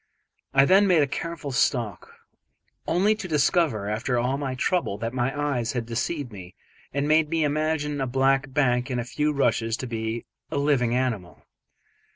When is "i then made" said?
0.55-1.03